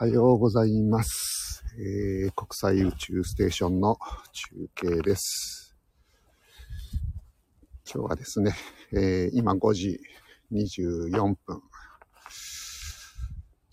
[0.00, 3.98] はようございます、えー国際宇宙ステーションの
[4.32, 5.76] 中継です。
[7.84, 8.54] 今日はですね、
[8.94, 10.00] えー今5時
[10.52, 11.62] 24分、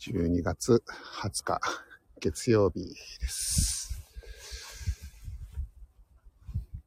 [0.02, 0.84] 12月
[1.24, 1.62] 20日
[2.20, 2.82] 月曜日
[3.22, 4.04] です。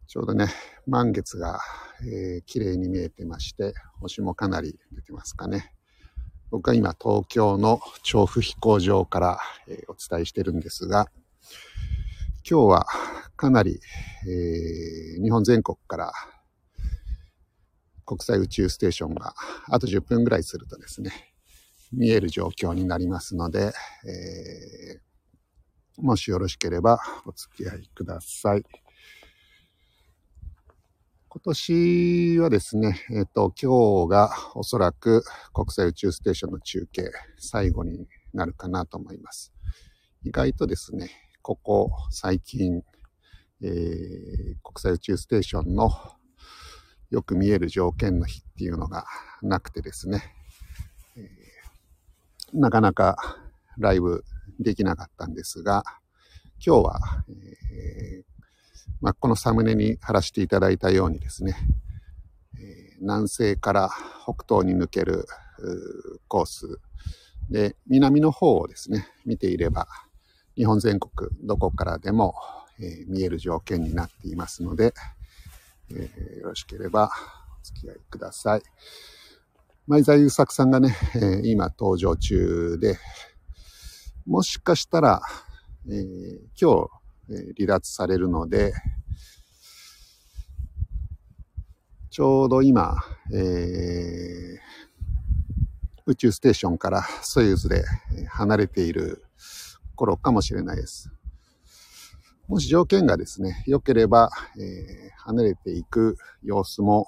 [0.06, 0.48] ちょうどね、
[0.86, 1.58] 満月が、
[2.02, 5.72] えー綺麗に見えてまして、星もかなり出てますかね。
[6.50, 9.38] 僕は今東京の調布飛行場から、
[9.68, 11.06] えお伝えしてるんですが、
[12.48, 12.86] 今日は
[13.36, 13.80] かなり、
[14.28, 16.12] えー日本全国から
[18.06, 19.34] 国際宇宙ステーションが
[19.68, 21.12] あと10分ぐらいするとですね、
[21.92, 23.72] 見える状況になりますので、
[24.06, 25.10] えー
[25.98, 28.64] もしよろしければお付き合いください。
[31.32, 35.22] 今年はですね、えっ、と、今日がおそらく
[35.54, 39.52] 国際宇宙ステーションの中継最後になるかなと思います。
[40.24, 41.08] 意外とですね、
[41.40, 42.82] ここ最近、
[43.62, 45.92] えー国際宇宙ステーションの
[47.10, 49.04] よく見える条件の日っていうのが
[49.40, 50.34] なくてですね、
[51.16, 53.16] えーなかなか
[53.78, 54.24] ライブ
[54.58, 55.84] できなかったんですが、
[56.58, 57.00] 今日は、
[57.72, 58.29] えー
[59.00, 61.56] まあ、このサムネに貼らせていただいたようにですね、
[62.58, 63.90] え南西から
[64.24, 65.26] 北東に抜ける
[66.28, 66.80] コース
[67.50, 69.88] で、南の方をですね、見ていれば、
[70.56, 72.34] 日本全国どこからでも、
[72.80, 74.94] えー見える条件になっていますので、
[75.90, 77.10] えーよろしければ
[77.60, 78.62] お付き合いください。
[79.86, 82.98] 前澤友作さんがね、えー今登場中で、
[84.26, 85.22] もしかしたら、
[85.88, 86.90] えー今日、
[87.56, 88.72] 離脱されるので、
[92.10, 92.96] ちょうど今、
[93.32, 94.60] えー
[96.06, 97.84] 宇宙ステーションからソユーズで
[98.30, 99.22] 離れている
[99.94, 101.08] 頃かもしれないです。
[102.48, 107.06] もし条件がですね、良ければ、えー離れていく様子も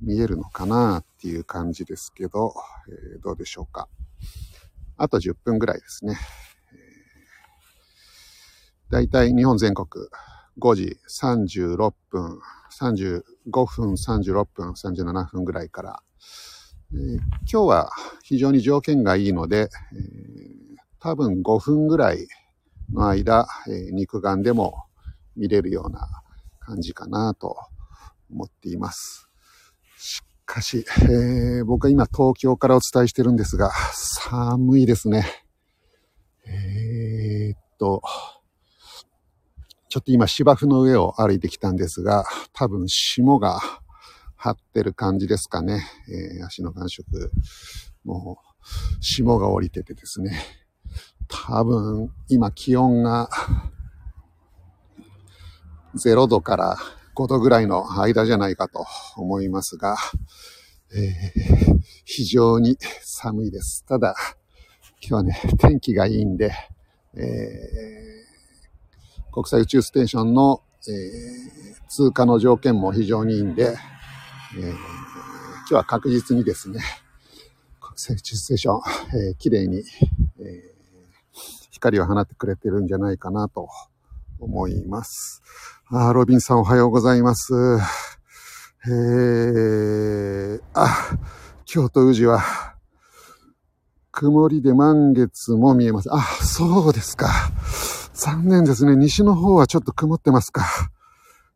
[0.00, 2.54] 見えるのかなっていう感じですけど、
[2.88, 3.88] えーどうでしょうか。
[4.96, 6.16] あと10分ぐらいですね。
[8.92, 9.88] だいたい日本全国
[10.58, 12.38] 5時36分、
[12.78, 13.22] 35
[13.64, 16.02] 分、36分、37分ぐらいから、
[16.92, 17.18] えー
[17.50, 17.90] 今日は
[18.22, 22.28] 非常に条件がいいので、えー多分5分ぐらい
[22.92, 24.84] の間、えー肉眼でも
[25.36, 26.06] 見れるような
[26.60, 27.56] 感じかなと
[28.30, 29.26] 思っています。
[29.96, 35.24] しかし、えー僕は今東京からお伝えしてるんですが、寒いですね。
[36.46, 38.02] えーっと、
[39.92, 43.60] ちょっと今芝生の上を歩いてきたんですが、多分霜が
[44.36, 45.84] 張ってる感じですかね。
[46.08, 47.30] えー足の感触。
[48.02, 50.40] もう霜が降りててですね。
[51.28, 53.28] 多分今気温が
[55.94, 56.78] 0度から
[57.14, 58.86] 5度ぐらいの間じゃないかと
[59.18, 59.98] 思いますが、
[60.94, 63.84] えー非常に寒いです。
[63.84, 64.14] ただ、
[65.02, 66.50] 今日はね、天気がいいんで、
[67.14, 68.21] えー
[69.32, 73.76] 国際宇宙ステーションの、えー通過の条件も非常にいいんで、
[74.56, 76.80] えー今日は確実にですね、
[77.80, 78.80] 国際宇宙ステーション、
[79.28, 79.82] えー綺麗に、
[80.40, 80.74] え
[81.70, 83.68] 光を放ってくれてるんじゃないかなと
[84.38, 85.42] 思います。
[85.90, 87.52] あロビンさんおはようございます。
[88.86, 90.88] えー、あ、
[91.66, 92.42] 京都宇治は、
[94.10, 96.08] 曇りで満月も見えます。
[96.12, 97.28] あ、そうですか。
[98.14, 98.94] 残念ですね。
[98.94, 100.66] 西の方はちょっと曇ってますか。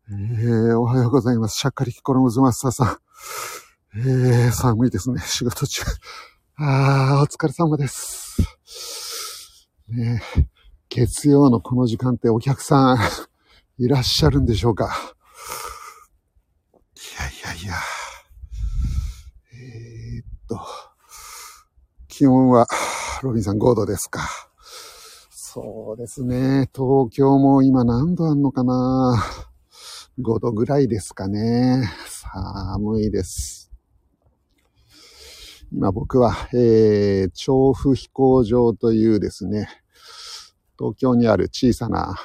[0.09, 1.59] えー、おはようございます。
[1.59, 3.99] しゃっかりきころむずまささん。
[3.99, 5.21] えー、寒いですね。
[5.21, 5.83] 仕事中。
[6.57, 8.39] あー、お疲れ様です。
[9.89, 10.23] ね
[10.89, 12.99] 月曜のこの時間ってお客さん
[13.79, 15.15] いらっしゃるんでしょうか
[16.95, 16.99] い
[17.45, 17.75] やいやいや。
[19.53, 20.61] えー、っと、
[22.09, 22.67] 気温は、
[23.23, 24.46] ロビンさん5度ですか。
[25.59, 26.69] そうですね。
[26.75, 29.25] 東京も今何度あんのかな
[30.21, 31.89] ?5 度ぐらいですかね。
[32.07, 33.73] 寒いです。
[35.73, 39.67] 今僕は、えー、調布飛行場というですね、
[40.79, 42.17] 東京にある小さな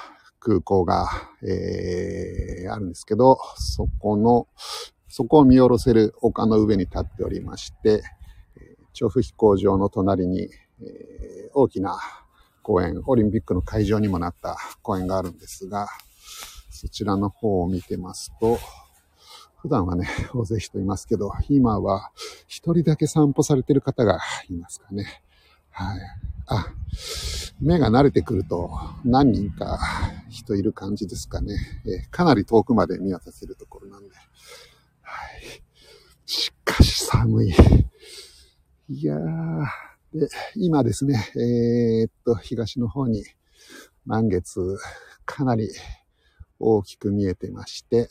[0.42, 1.07] 空港が、
[1.42, 4.50] えーあるんですけど、そこの、
[5.07, 8.04] そこを見下ろせる丘の上に立っておりまして、
[8.92, 10.50] 調布飛行場の隣に、
[10.81, 11.98] えー大きな
[12.62, 15.88] 公園、オリンピックの会場にもなった公園があるんですが、
[16.69, 18.58] そちらの方を見てますと、
[19.58, 22.12] 普段はね、大勢人いますけど、今は
[22.48, 24.19] 一人だけ散歩されてる方が
[24.50, 25.22] いますかね。
[25.69, 26.00] はい。
[26.48, 26.68] あ、
[27.62, 28.72] 目が慣れてくると
[29.06, 29.80] 何人か
[30.30, 31.56] 人いる感じですかね。
[31.86, 34.16] え、かなり遠くまで見渡せるところなんで。
[35.02, 35.63] はい。
[36.25, 37.54] しかし寒い。
[38.90, 39.90] いやー。
[40.13, 43.24] で、今ですね、えー、っと、東の方に
[44.06, 44.78] 満月
[45.25, 45.69] かなり
[46.60, 48.08] 大きく見えてまして、えー、っ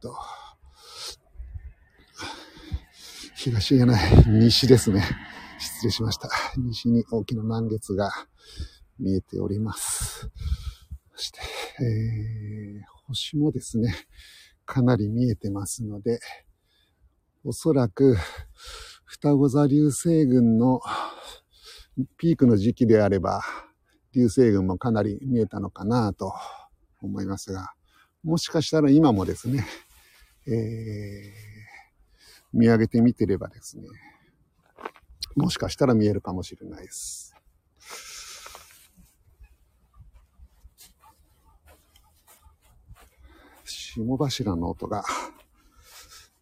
[0.00, 0.16] と、
[3.36, 5.04] 東じゃない、西ですね。
[5.60, 6.28] 失礼しました。
[6.56, 8.10] 西に大きな満月が
[8.98, 10.28] 見えております。
[11.14, 11.40] そして、
[11.84, 13.94] えー、星もですね、
[14.66, 16.18] かなり見えてますので、
[17.44, 18.16] おそらく、
[19.10, 20.80] 双子座流星群の
[22.16, 23.42] ピークの時期であれば、
[24.14, 26.32] 流星群もかなり見えたのかなと
[27.02, 27.72] 思いますが、
[28.22, 29.66] もしかしたら今もですね、
[30.46, 30.52] えー
[32.52, 33.86] 見上げてみてればですね、
[35.36, 37.34] もしかしたら見えるかもしれないです。
[43.64, 45.04] 霜柱の音が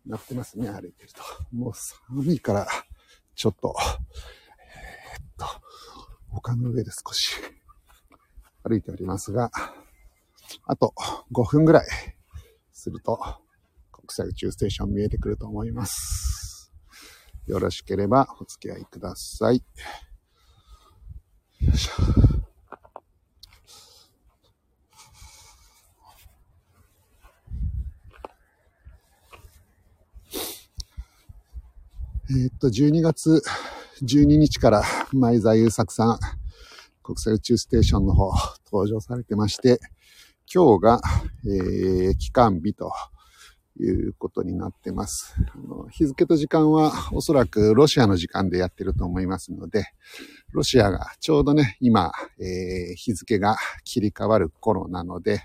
[0.09, 1.23] 鳴ってますね、歩いてると。
[1.55, 2.67] もう寒いから、
[3.35, 3.75] ちょっと、
[5.15, 5.47] えー、っと、
[6.33, 7.35] 丘の上で少し
[8.63, 9.51] 歩いておりますが、
[10.65, 10.95] あと
[11.33, 11.87] 5分ぐらい
[12.73, 13.19] すると、
[13.93, 16.73] 国際宇宙ステーション見えてくると思います。
[17.47, 19.63] よろしければお付き合いください。
[21.61, 22.28] よいしょ。
[32.31, 33.43] えー、っと、12月
[34.03, 34.83] 12日から
[35.13, 36.19] 前澤友作さん、
[37.03, 38.31] 国際宇宙ステーションの方
[38.71, 39.81] 登場されてまして、
[40.53, 41.01] 今日が、
[41.47, 42.93] えー、期間日と
[43.81, 45.35] いうことになってます。
[45.55, 49.87] あの日付と時間はおそらくロシアの時間でやってると思いますので、
[50.53, 55.45] ロシアがちょうどね、今、えー、日付が切り替わる頃なので、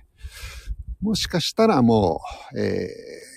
[0.99, 2.19] もしかしたらも
[2.53, 3.32] う、えー、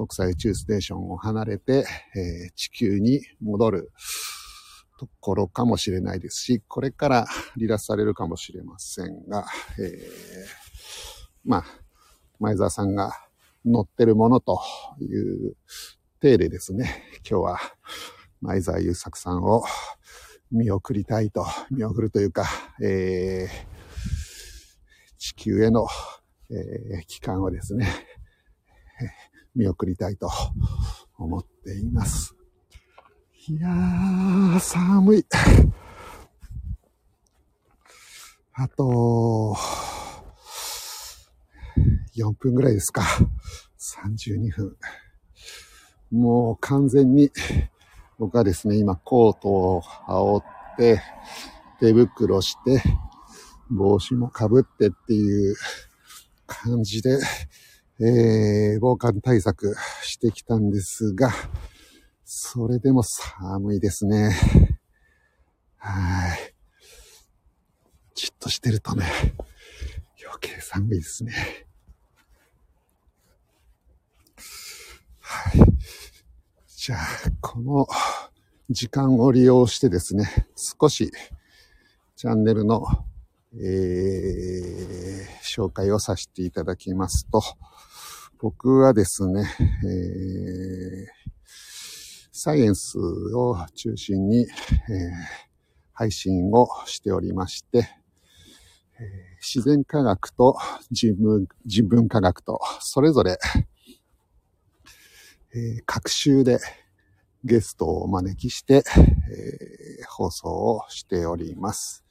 [0.00, 1.84] 国際宇宙ステーションを離れて、
[2.16, 3.92] えー、地球に戻る
[4.98, 7.26] ところかもしれないですし、これから
[7.56, 9.44] 離脱されるかもしれませんが、
[9.78, 9.98] えー、
[11.44, 11.64] まあ、
[12.38, 13.12] 前澤さんが
[13.62, 14.62] 載ってるものと
[15.02, 15.54] いう
[16.18, 17.58] 体でですね、今日は
[18.40, 19.64] 前澤友作さんを
[20.50, 22.46] 見送りたいと、見送るというか、
[22.82, 25.86] えー、地球への、
[26.50, 27.86] えー、帰還をですね、
[29.54, 30.30] 見送りたいと
[31.18, 32.34] 思っています。
[33.48, 35.26] いやー、寒い。
[38.52, 39.56] あと、
[42.16, 43.02] 4分ぐらいですか。
[43.78, 44.76] 32分。
[46.10, 47.30] もう完全に、
[48.18, 50.44] 僕はですね、今コートを羽織
[50.74, 51.02] って、
[51.80, 52.82] 手袋して、
[53.70, 55.56] 帽子もかぶってっていう
[56.46, 57.18] 感じで、
[58.02, 61.30] えー、防寒対策してきたんですが、
[62.24, 64.30] それでも寒いですね。
[65.76, 66.54] はい。
[68.14, 69.04] じっとしてるとね、
[70.24, 71.34] 余計寒いですね。
[75.20, 75.60] はい。
[76.66, 77.06] じゃあ、
[77.42, 77.86] この
[78.70, 81.12] 時間を利用してですね、少し
[82.16, 82.86] チャンネルの、
[83.54, 87.42] えー、紹介をさせていただきますと、
[88.42, 89.44] 僕はですね、
[89.84, 91.06] えー、
[92.32, 94.46] サイエンスを中心に、えー、
[95.92, 97.88] 配信をしておりまして、
[98.98, 100.56] え自然科学と
[100.90, 103.38] 人文人文科学とそれぞれ
[105.52, 106.60] えー、各週で
[107.42, 112.04] ゲストをお招きして、えー、放送をしております。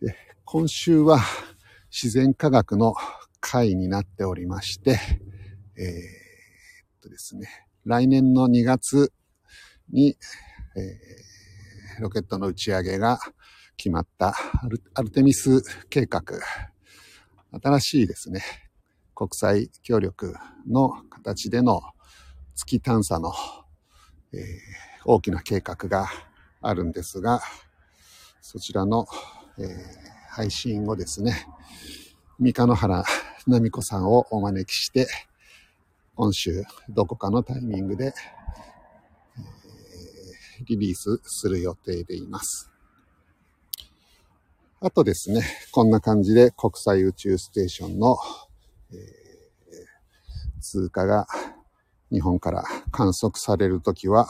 [0.00, 1.20] で今週は
[1.90, 2.94] 自然科学の
[3.40, 4.98] 会になっておりまして、
[5.76, 5.86] えー、
[6.96, 7.48] っとですね、
[7.84, 9.12] 来年の2月
[9.90, 10.16] に、
[10.76, 13.18] えー、ロケットの打ち上げが
[13.76, 16.22] 決まったアルアルテミス計画、
[17.62, 18.42] 新しいですね、
[19.14, 20.34] 国際協力
[20.68, 21.80] の形での
[22.54, 23.32] 月探査の、
[24.32, 24.40] えー、
[25.04, 26.08] 大きな計画が
[26.60, 27.40] あるんですが、
[28.40, 29.06] そちらの、
[29.58, 29.66] えー、
[30.30, 31.46] 配信をですね、
[32.38, 33.04] 三日野原
[33.48, 35.08] 奈美子さんをお招きして、
[36.14, 42.70] 今週どこかのタイミングで、えー、リリースする予定でいます。
[44.80, 48.16] あとですね、こんな感じで国際宇宙ステーションの
[48.90, 51.26] えー、通過が
[52.10, 54.26] 日本から観測されるときは、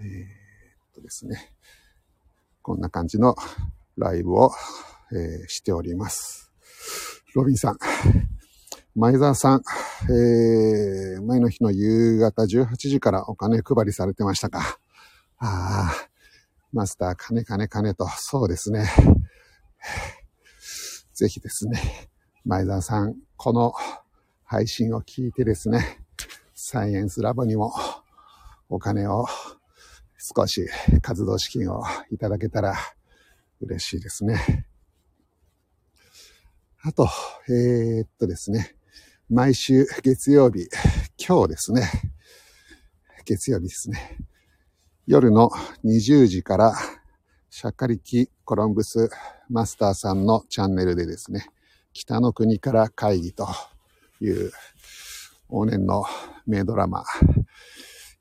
[0.00, 1.52] えー、っとですね、
[2.62, 3.36] こんな感じの
[3.96, 4.50] ライブを、
[5.12, 6.52] えー、しております。
[7.34, 7.78] ロビンさん、
[8.94, 9.62] 前澤さん、
[10.10, 14.78] えー、前の日の夕方18時からお金配りされてましたか。
[15.38, 16.08] ああ、
[16.72, 18.86] マスター、金金金と、そうですね。
[21.12, 22.08] ぜひですね、
[22.46, 23.74] 前澤さん、この
[24.44, 26.00] 配信を聞いてですね、
[26.54, 27.74] サイエンスラボにも
[28.70, 29.26] お金を
[30.16, 30.66] 少し
[31.02, 32.74] 活動資金をいただけたら
[33.60, 34.67] 嬉しいですね。
[36.80, 37.08] あと、
[37.48, 38.76] えー、っとですね、
[39.28, 40.68] 毎週月曜日、
[41.18, 41.82] 今日ですね、
[43.24, 44.16] 月曜日ですね、
[45.04, 45.50] 夜の
[45.84, 46.74] 20時から、
[47.50, 49.10] シャカリキコロンブス
[49.48, 51.48] マスターさんのチャンネルでですね、
[51.92, 53.48] 北の国から会議と
[54.20, 54.52] いう
[55.50, 56.04] 往年の
[56.46, 57.02] 名ドラマ、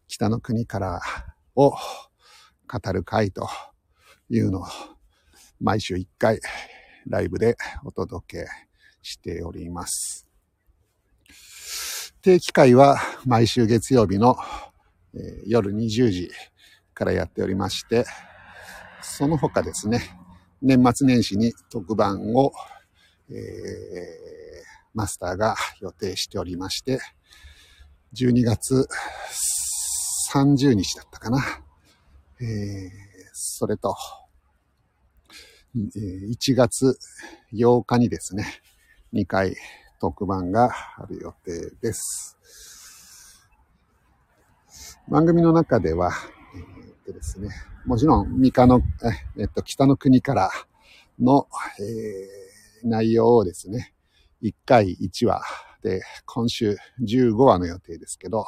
[0.07, 0.99] 北の国から
[1.55, 1.77] を語
[2.91, 3.47] る会と
[4.31, 4.65] いうのを
[5.61, 6.39] 毎週1回
[7.09, 8.47] ライブでお届け
[9.01, 10.27] しております。
[12.21, 14.35] 定期会は毎週月曜日の、
[15.15, 16.29] え、夜20時
[16.93, 18.05] からやっておりまして、
[19.01, 20.01] その他ですね、
[20.61, 22.51] 年末年始に特番を、
[23.29, 23.35] えー、
[24.93, 26.99] マスターが予定しておりまして、
[28.13, 28.87] 12月
[30.33, 31.39] 30日だったかな。
[32.41, 32.89] えー、
[33.33, 33.95] それと、
[35.77, 36.97] 1月
[37.53, 38.45] 8日にですね、
[39.13, 39.55] 2回
[39.99, 42.35] 特番がある予定です。
[45.07, 46.11] 番組の中では、
[46.55, 47.49] えってですね、
[47.85, 48.81] もちろん、三日の、
[49.37, 50.49] えっと、北の国から
[51.19, 51.47] の、
[51.79, 53.93] えー、内容をですね、
[54.41, 55.43] 1回1話
[55.83, 58.45] で、今週15話の予定ですけど、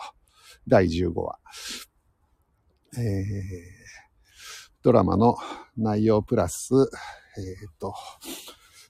[0.67, 1.38] 第15話。
[2.98, 3.78] えー、
[4.81, 5.36] ドラマの
[5.77, 6.74] 内容プラス、
[7.38, 7.93] えっ、と、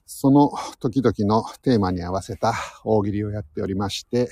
[0.06, 2.54] その時々のテーマに合わせた
[2.84, 4.30] 大喜利をやっておりまして、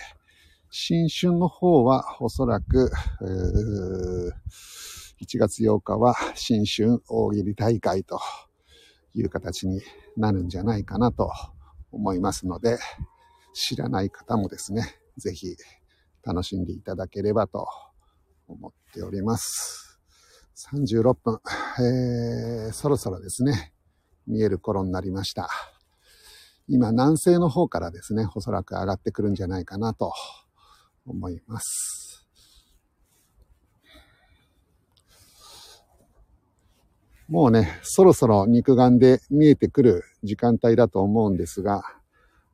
[0.70, 2.92] 新春の方はおそらく、
[5.20, 8.20] 1月8日は新春大喜利大会と
[9.14, 9.82] いう形に
[10.16, 11.32] なるんじゃないかなと
[11.90, 12.78] 思いますので、
[13.52, 15.56] 知らない方もですね、ぜひ
[16.22, 17.66] 楽しんでいただければと
[18.46, 19.87] 思っております。
[20.58, 21.40] 36分、
[21.78, 23.72] えー、そろそろですね、
[24.26, 25.48] 見える頃になりました。
[26.66, 30.12] 今、南西の方からですね、おそらく上がってくるんじゃないかなと
[31.06, 32.26] 思います。
[37.28, 41.82] もうね、そろそろ肉眼で見えてくる時間帯だと思うんですが、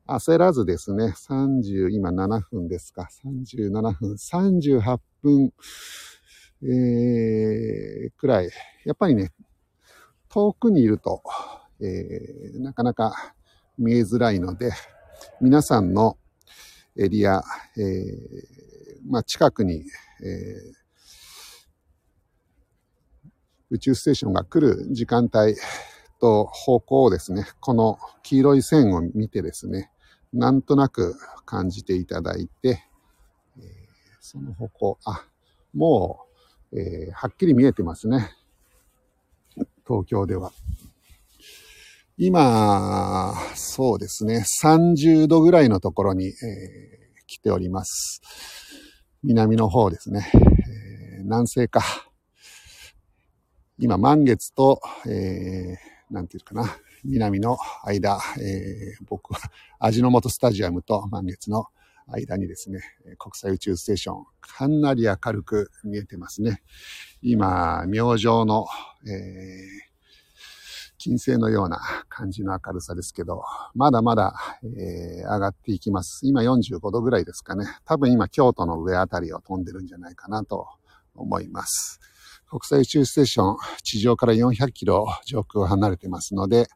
[0.05, 5.51] 焦らずですね、30、今7分ですか、37分、38分、
[6.63, 8.49] えー、くらい、
[8.85, 9.31] やっぱりね、
[10.29, 11.21] 遠くにいると、
[11.81, 13.33] えー、なかなか
[13.77, 14.71] 見えづらいので、
[15.41, 16.17] 皆さんの
[16.97, 17.43] エリア、
[17.77, 18.13] えー、
[19.07, 19.83] まあ、近くに、
[20.23, 20.85] えー
[23.71, 25.55] 宇宙ステーションが来る時間帯
[26.19, 29.91] と方向をですね、この黄色い線を見てですね、
[30.33, 32.83] なんとなく感じていただいて、
[33.57, 33.63] えー、
[34.21, 35.25] その方向、あ、
[35.73, 36.24] もう、
[36.77, 38.31] えー、はっきり見えてますね。
[39.87, 40.51] 東京では。
[42.17, 46.33] 今、そうですね、30度ぐらいのところに、えー、
[47.27, 48.21] 来ております。
[49.23, 50.29] 南の方ですね。
[50.33, 51.81] えー、南西か。
[53.79, 59.39] 今、満月と、えー、なんていうかな、南の間、えー、僕は
[59.79, 61.67] 味の素スタジアムと満月の
[62.07, 62.81] 間にですね、
[63.17, 66.61] 国際宇宙ステーション、かなり明るく見えてますね。
[67.21, 68.67] 今、明星の、
[69.07, 69.95] えー、
[70.97, 73.43] 金星のような感じの明るさですけど、
[73.73, 76.21] まだまだ、えー、上がっていきます。
[76.23, 77.65] 今45度ぐらいですかね。
[77.85, 80.67] 多分今京都の上あたりを飛んでるんじゃないかなと
[81.15, 81.99] 思います。
[82.47, 86.67] 国際宇宙ステーション、地上から400キロ上空を離れてますので、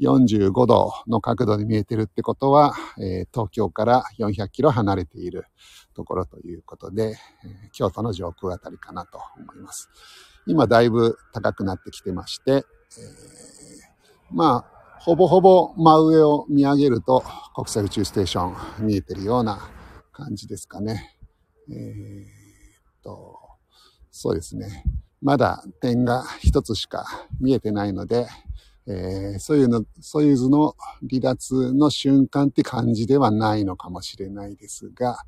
[0.00, 5.46] 45度の角度で見えてるってことは、えー、東京から400キロ離れている
[5.94, 9.88] ところということで、えー、京都の上空あたりかなと思います。
[10.46, 12.62] 今だいぶ高くなってきてまして、えー、
[14.30, 17.22] まあ、ほぼほぼ真上を見上げると
[17.54, 18.48] 国際宇宙ステーショ
[18.82, 19.70] ン見えてるような
[20.12, 21.16] 感じですかね。
[21.70, 23.38] えー、っと、
[24.10, 24.84] そうですね。
[25.22, 27.06] まだ点が一つしか
[27.40, 28.26] 見えてないので、
[28.88, 30.76] えー、ソユの、ソユズの
[31.08, 35.18] 離脱の瞬間って感じではないのかもしれないですが、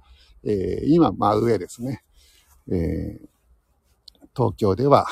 [0.44, 2.04] えー、今真上ですね。
[2.70, 3.28] えー、
[4.36, 5.06] 東京では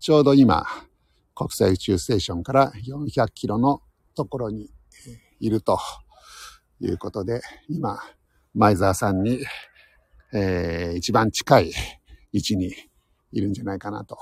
[0.00, 0.66] ちょうど今
[1.34, 3.80] 国際宇宙ステーションから400キロの
[4.14, 4.70] ところに
[5.38, 5.78] いると
[6.80, 7.98] いうことで、今、
[8.54, 9.40] 前澤さんに、
[10.32, 11.72] えー、一番近い
[12.32, 12.72] 位置に
[13.32, 14.18] いるんじゃないかなと、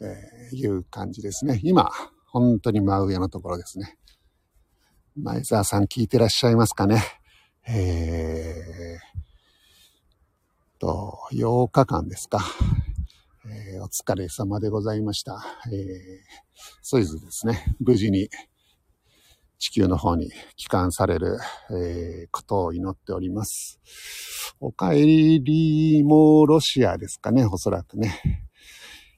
[0.00, 1.60] えいう感じですね。
[1.64, 1.90] 今、
[2.38, 3.98] 本当に真上のところですね。
[5.16, 7.02] 前澤さん聞いてらっしゃいますかね。
[7.68, 12.38] えー、と、8日間ですか。
[13.74, 15.44] えー、お疲れ様でございました。
[15.66, 15.78] えー、
[16.80, 17.74] ソイズですね。
[17.80, 18.28] 無事に
[19.58, 21.38] 地球の方に帰還される、
[21.70, 23.80] えー、ことを祈っております。
[24.60, 28.44] お帰りもロシアですかね、おそらくね。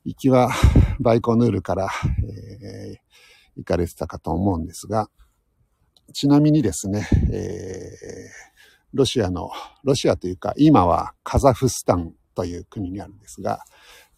[0.05, 0.51] 行きは
[0.99, 2.97] バイコヌールから、えー、
[3.61, 5.09] 行かれてたかと思うんですが、
[6.13, 9.51] ちなみにですね、えー、ロシアの、
[9.85, 13.61] ロシアというか今はカザフスタンという国にあるんですが、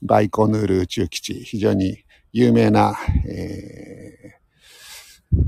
[0.00, 1.98] バイコヌール宇宙基地、非常に
[2.32, 2.96] 有名な、
[3.28, 4.42] えー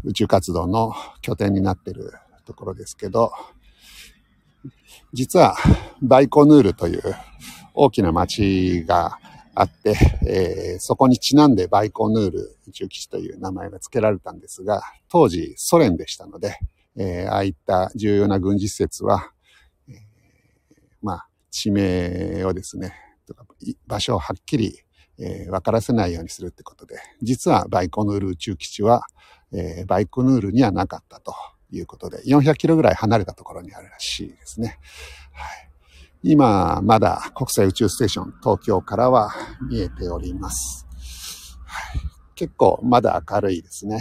[0.04, 2.12] 宇宙活動の拠点になっている
[2.46, 3.32] ところですけど、
[5.12, 5.56] 実は
[6.02, 7.02] バイコヌールという
[7.74, 9.18] 大きな町が
[9.54, 9.96] あって、
[10.26, 16.58] えー、そこにちなんでバイコヌール宇宙基地という名前が付けられたんですが、当時ソ連でしたので、
[16.96, 19.30] えー、ああいった重要な軍事施設は、
[19.88, 19.96] えー、
[21.02, 22.94] まあ、地名をですね、
[23.86, 24.78] 場所をはっきり、
[25.18, 29.02] えー、分からせないようにするってことで、実はバイコヌール宇宙基地は、
[29.52, 31.34] えー、バイクヌールにはなかったと
[31.70, 34.78] いうことで、400キロぐらい離れたところにあるらしいですね。
[35.32, 35.70] はい、
[36.26, 39.30] 今、まだ国際宇宙ステーション、東京からは
[39.68, 40.88] 見えております。
[42.34, 44.00] 結構まだ明るいですね。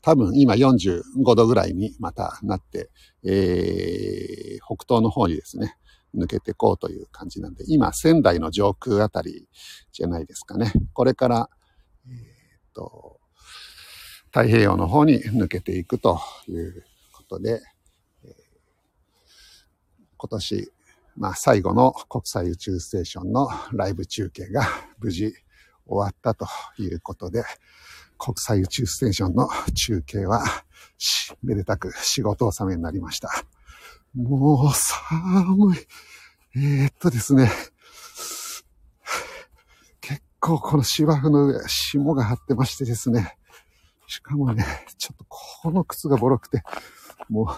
[0.00, 1.02] 多分今45
[1.34, 2.88] 度ぐらいにまたなって、
[3.24, 5.76] えー、北東の方にですね、
[6.16, 9.46] 抜けてこうという感じなんで、今仙台の上空あたり
[9.92, 10.72] じゃないですかね。
[10.94, 11.50] これから、
[12.06, 13.20] えーと、
[14.28, 17.60] 太平洋の方に抜けていくということで、
[20.24, 20.72] 今年、
[21.16, 24.66] まあ最後の国際宇宙ステーションのライブ中継が
[24.98, 25.34] 無事
[25.86, 26.46] 終わったと
[26.78, 27.44] いうことで、
[28.16, 30.42] 国際宇宙ステーションの中継は、
[31.42, 33.28] めでたく仕事納めになりました。
[34.14, 35.78] もう寒い。
[36.56, 37.50] えー、っとですね、
[40.00, 43.36] 結構この芝生の上、霜が張ってましてですね。
[44.06, 44.64] しかもね、
[44.98, 46.62] ちょっとこの靴がボロくて、
[47.28, 47.56] も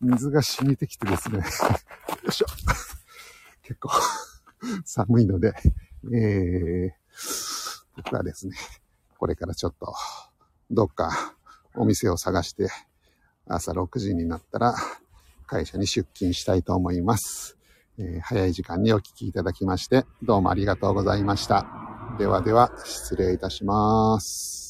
[0.00, 1.38] う水が染みてきてですね。
[1.38, 1.44] よ
[2.28, 2.46] いしょ。
[3.62, 3.90] 結構
[4.84, 5.54] 寒いので、
[6.12, 6.92] えー、
[7.96, 8.56] 僕はですね、
[9.18, 9.94] これからちょっと
[10.70, 11.34] どっか
[11.74, 12.68] お店を探して
[13.46, 14.74] 朝6時になったら
[15.46, 17.56] 会社に出勤したいと思います。
[17.96, 21.66] えー、早い時間にお聞きいただきましてどうもありがとうございました。
[22.18, 24.63] ではでは、失礼いたします。